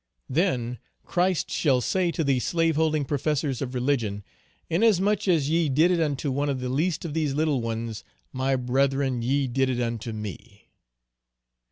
[0.27, 4.23] Then Christ shall say to the slaveholding professors of religion,
[4.67, 8.03] "Inasmuch as ye did it unto one of the least of these little ones,
[8.33, 10.71] my brethren, ye did it unto me."